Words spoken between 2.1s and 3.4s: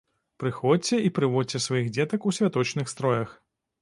у святочных строях.